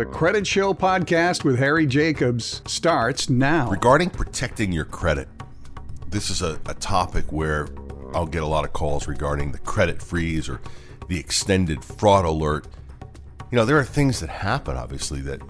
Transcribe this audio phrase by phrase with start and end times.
[0.00, 3.68] The Credit Show podcast with Harry Jacobs starts now.
[3.68, 5.28] Regarding protecting your credit,
[6.08, 7.68] this is a, a topic where
[8.14, 10.62] I'll get a lot of calls regarding the credit freeze or
[11.08, 12.66] the extended fraud alert.
[13.50, 15.42] You know, there are things that happen, obviously, that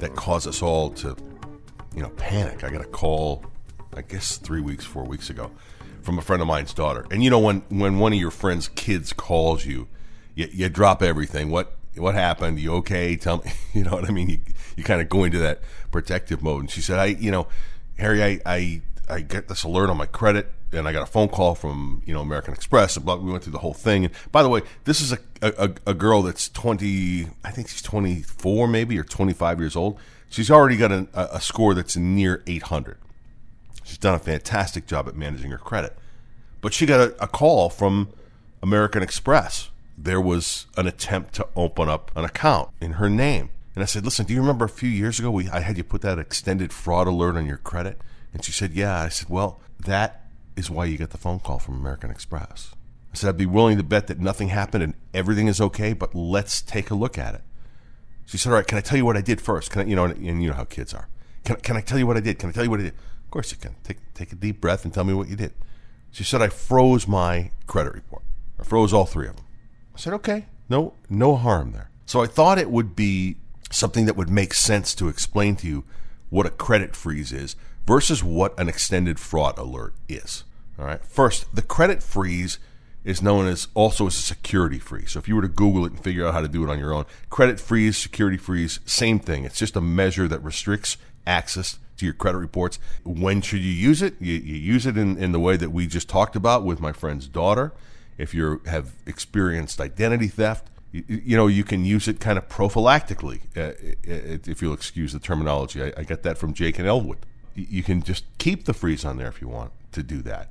[0.00, 1.16] that cause us all to,
[1.94, 2.64] you know, panic.
[2.64, 3.44] I got a call,
[3.94, 5.52] I guess three weeks, four weeks ago,
[6.02, 7.06] from a friend of mine's daughter.
[7.12, 9.86] And you know, when when one of your friend's kids calls you,
[10.34, 11.50] you, you drop everything.
[11.50, 12.58] What what happened?
[12.58, 13.16] You okay?
[13.16, 13.52] Tell me.
[13.74, 14.28] You know what I mean?
[14.28, 14.38] You
[14.76, 15.60] you kind of go into that
[15.90, 16.60] protective mode.
[16.60, 17.46] And she said, I, you know,
[17.96, 21.28] Harry, I I I get this alert on my credit, and I got a phone
[21.28, 22.96] call from you know American Express.
[22.96, 24.04] And blah, we went through the whole thing.
[24.04, 27.28] And by the way, this is a, a a girl that's twenty.
[27.44, 29.98] I think she's twenty four, maybe or twenty five years old.
[30.28, 32.98] She's already got a, a score that's near eight hundred.
[33.84, 35.96] She's done a fantastic job at managing her credit,
[36.60, 38.10] but she got a, a call from
[38.62, 39.70] American Express.
[40.02, 43.50] There was an attempt to open up an account in her name.
[43.76, 45.84] And I said, "Listen, do you remember a few years ago we I had you
[45.84, 48.00] put that extended fraud alert on your credit?"
[48.34, 51.60] And she said, "Yeah." I said, "Well, that is why you got the phone call
[51.60, 52.74] from American Express."
[53.12, 56.16] I said, "I'd be willing to bet that nothing happened and everything is okay, but
[56.16, 57.42] let's take a look at it."
[58.26, 59.70] She said, "All right, can I tell you what I did first?
[59.70, 61.08] Can I, you know, and, and you know how kids are.
[61.44, 62.40] Can can I tell you what I did?
[62.40, 63.76] Can I tell you what I did?" Of course you can.
[63.84, 65.52] Take take a deep breath and tell me what you did.
[66.10, 68.24] She said, "I froze my credit report.
[68.58, 69.44] I froze all three of them."
[69.94, 73.36] I said, "Okay, no no harm there." So I thought it would be
[73.70, 75.84] something that would make sense to explain to you
[76.30, 77.56] what a credit freeze is
[77.86, 80.44] versus what an extended fraud alert is.
[80.78, 81.04] All right.
[81.04, 82.58] First, the credit freeze
[83.04, 85.12] is known as also as a security freeze.
[85.12, 86.78] So if you were to Google it and figure out how to do it on
[86.78, 89.44] your own, credit freeze, security freeze, same thing.
[89.44, 92.78] It's just a measure that restricts access to your credit reports.
[93.04, 94.14] When should you use it?
[94.20, 96.92] You, you use it in, in the way that we just talked about with my
[96.92, 97.72] friend's daughter.
[98.18, 102.48] If you have experienced identity theft, you, you know, you can use it kind of
[102.48, 103.72] prophylactically, uh,
[104.04, 105.82] if you'll excuse the terminology.
[105.82, 107.18] I, I that from Jake and Elwood.
[107.54, 110.50] You can just keep the freeze on there if you want to do that.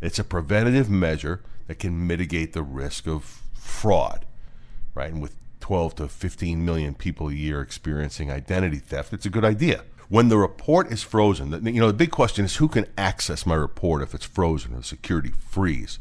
[0.00, 4.24] It's a preventative measure that can mitigate the risk of fraud,
[4.94, 5.12] right?
[5.12, 9.44] And with 12 to 15 million people a year experiencing identity theft, it's a good
[9.44, 9.84] idea.
[10.08, 13.54] When the report is frozen, you know, the big question is who can access my
[13.54, 15.98] report if it's frozen or security freeze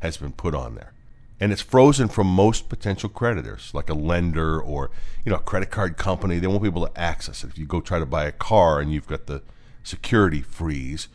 [0.00, 0.92] has been put on there
[1.40, 4.90] and it's frozen from most potential creditors, like a lender or
[5.24, 6.38] you know a credit card company.
[6.38, 7.48] They won't be able to access it.
[7.48, 9.42] If you go try to buy a car and you've got the
[9.82, 11.08] security freeze,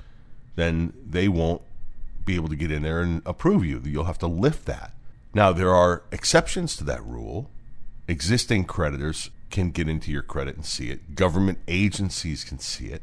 [0.56, 1.62] then they won't
[2.24, 3.82] be able to get in there and approve you.
[3.84, 4.94] You'll have to lift that.
[5.34, 7.50] Now there are exceptions to that rule.
[8.08, 11.16] Existing creditors can get into your credit and see it.
[11.16, 13.02] Government agencies can see it.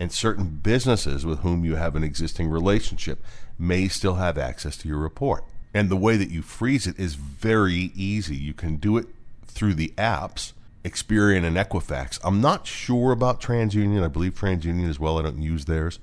[0.00, 3.22] And certain businesses with whom you have an existing relationship
[3.58, 5.44] may still have access to your report.
[5.74, 8.36] And the way that you freeze it is very easy.
[8.36, 9.06] You can do it
[9.46, 10.52] through the apps,
[10.84, 12.18] Experian and Equifax.
[12.24, 14.04] I'm not sure about TransUnion.
[14.04, 15.18] I believe TransUnion as well.
[15.18, 15.98] I don't use theirs,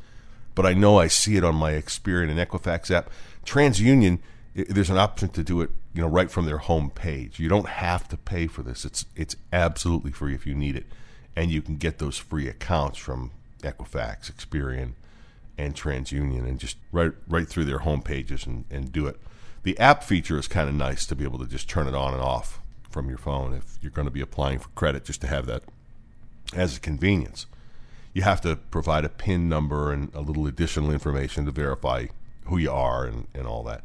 [0.55, 3.09] but I know I see it on my Experian and Equifax app.
[3.45, 4.19] TransUnion,
[4.55, 7.39] there's an option to do it, you know, right from their home page.
[7.39, 8.85] You don't have to pay for this.
[8.85, 10.85] It's it's absolutely free if you need it,
[11.35, 14.93] and you can get those free accounts from Equifax, Experian,
[15.57, 19.19] and TransUnion, and just right right through their home pages and, and do it.
[19.63, 22.13] The app feature is kind of nice to be able to just turn it on
[22.13, 25.27] and off from your phone if you're going to be applying for credit, just to
[25.27, 25.63] have that
[26.53, 27.45] as a convenience.
[28.13, 32.07] You have to provide a PIN number and a little additional information to verify
[32.45, 33.83] who you are and, and all that.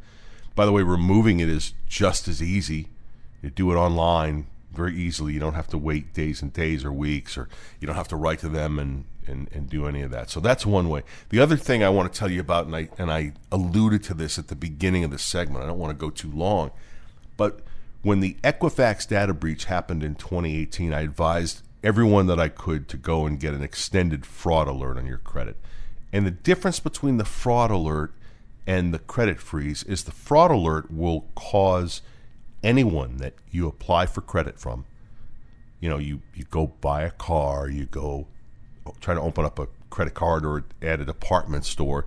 [0.55, 2.89] By the way, removing it is just as easy.
[3.43, 5.35] You do it online very easily.
[5.35, 7.49] You don't have to wait days and days or weeks, or
[7.81, 10.31] you don't have to write to them and and, and do any of that.
[10.31, 11.03] So that's one way.
[11.31, 14.15] The other thing I want to tell you about, and I and I alluded to
[14.15, 15.65] this at the beginning of the segment.
[15.65, 16.71] I don't want to go too long,
[17.37, 17.61] but
[18.03, 22.97] when the Equifax data breach happened in 2018, I advised everyone that I could to
[22.97, 25.57] go and get an extended fraud alert on your credit.
[26.13, 28.13] And the difference between the fraud alert
[28.67, 32.03] and the credit freeze is the fraud alert will cause
[32.63, 34.87] anyone that you apply for credit from
[35.81, 38.27] you know you, you go buy a car you go
[39.01, 42.07] try to open up a credit card or at a department store,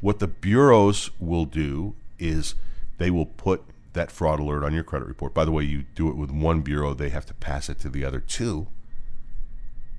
[0.00, 2.54] what the bureaus will do is
[2.98, 5.34] they will put that fraud alert on your credit report.
[5.34, 7.88] By the way, you do it with one bureau, they have to pass it to
[7.88, 8.68] the other two.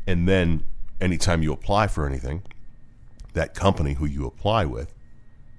[0.06, 0.64] And then
[1.00, 2.44] anytime you apply for anything,
[3.34, 4.94] that company who you apply with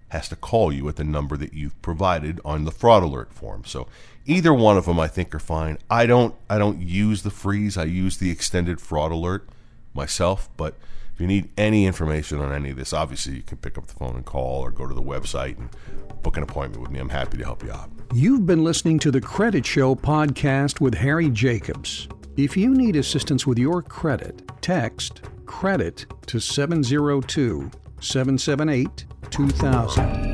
[0.08, 3.64] has to call you at the number that you've provided on the fraud alert form.
[3.64, 3.88] So
[4.26, 5.78] either one of them I think are fine.
[5.90, 7.76] I don't I don't use the freeze.
[7.76, 9.48] I use the extended fraud alert
[9.94, 10.76] myself, but
[11.14, 13.94] if you need any information on any of this, obviously you can pick up the
[13.94, 15.70] phone and call or go to the website and
[16.22, 16.98] book an appointment with me.
[16.98, 17.90] I'm happy to help you out.
[18.12, 22.08] You've been listening to the Credit Show podcast with Harry Jacobs.
[22.36, 27.70] If you need assistance with your credit, text credit to 702
[28.00, 30.33] 778 2000.